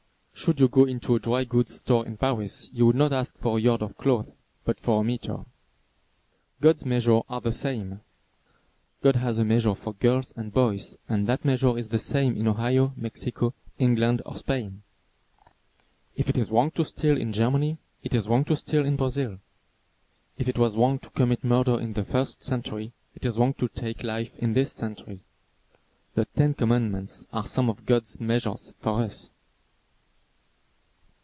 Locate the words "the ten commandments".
26.15-27.27